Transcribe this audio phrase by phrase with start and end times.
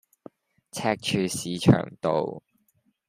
[0.71, 2.41] 赤柱市場道